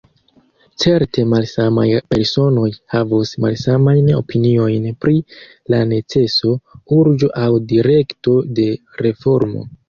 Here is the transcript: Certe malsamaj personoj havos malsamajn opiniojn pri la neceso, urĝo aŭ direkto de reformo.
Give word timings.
Certe 0.83 1.25
malsamaj 1.33 1.83
personoj 2.13 2.69
havos 2.93 3.33
malsamajn 3.45 4.09
opiniojn 4.21 4.87
pri 5.05 5.13
la 5.75 5.83
neceso, 5.91 6.55
urĝo 6.97 7.31
aŭ 7.43 7.47
direkto 7.75 8.35
de 8.63 8.67
reformo. 9.05 9.65